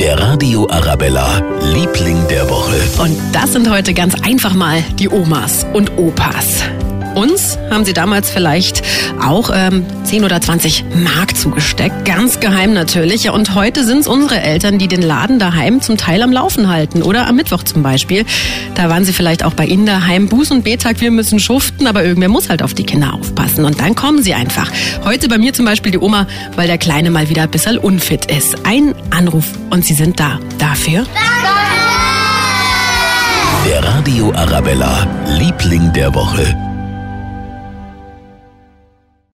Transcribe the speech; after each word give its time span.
Der 0.00 0.18
Radio 0.18 0.66
Arabella, 0.70 1.42
Liebling 1.74 2.26
der 2.28 2.48
Woche. 2.48 3.02
Und 3.02 3.18
das 3.32 3.52
sind 3.52 3.68
heute 3.68 3.92
ganz 3.92 4.14
einfach 4.22 4.54
mal 4.54 4.82
die 4.98 5.10
Omas 5.10 5.66
und 5.74 5.98
Opas. 5.98 6.62
Uns 7.20 7.58
haben 7.70 7.84
sie 7.84 7.92
damals 7.92 8.30
vielleicht 8.30 8.82
auch 9.22 9.50
ähm, 9.52 9.84
10 10.04 10.24
oder 10.24 10.40
20 10.40 10.86
Mark 11.04 11.36
zugesteckt, 11.36 12.06
ganz 12.06 12.40
geheim 12.40 12.72
natürlich. 12.72 13.24
Ja, 13.24 13.32
und 13.32 13.54
heute 13.54 13.84
sind 13.84 13.98
es 13.98 14.06
unsere 14.06 14.40
Eltern, 14.40 14.78
die 14.78 14.88
den 14.88 15.02
Laden 15.02 15.38
daheim 15.38 15.82
zum 15.82 15.98
Teil 15.98 16.22
am 16.22 16.32
Laufen 16.32 16.68
halten. 16.68 17.02
Oder 17.02 17.26
am 17.26 17.36
Mittwoch 17.36 17.62
zum 17.62 17.82
Beispiel. 17.82 18.24
Da 18.74 18.88
waren 18.88 19.04
sie 19.04 19.12
vielleicht 19.12 19.44
auch 19.44 19.52
bei 19.52 19.66
Ihnen 19.66 19.84
daheim. 19.84 20.30
Buß- 20.30 20.50
und 20.50 20.64
Betag, 20.64 21.02
wir 21.02 21.10
müssen 21.10 21.40
schuften, 21.40 21.86
aber 21.86 22.02
irgendwer 22.02 22.30
muss 22.30 22.48
halt 22.48 22.62
auf 22.62 22.72
die 22.72 22.84
Kinder 22.84 23.12
aufpassen. 23.12 23.66
Und 23.66 23.78
dann 23.80 23.94
kommen 23.94 24.22
sie 24.22 24.32
einfach. 24.32 24.70
Heute 25.04 25.28
bei 25.28 25.36
mir 25.36 25.52
zum 25.52 25.66
Beispiel 25.66 25.92
die 25.92 25.98
Oma, 25.98 26.26
weil 26.56 26.68
der 26.68 26.78
Kleine 26.78 27.10
mal 27.10 27.28
wieder 27.28 27.42
ein 27.42 27.50
bisschen 27.50 27.76
unfit 27.76 28.30
ist. 28.34 28.56
Ein 28.64 28.94
Anruf 29.10 29.44
und 29.68 29.84
sie 29.84 29.94
sind 29.94 30.18
da. 30.18 30.38
Dafür? 30.56 31.04
Der 33.66 33.84
Radio 33.84 34.32
Arabella, 34.32 35.06
Liebling 35.38 35.92
der 35.92 36.14
Woche. 36.14 36.69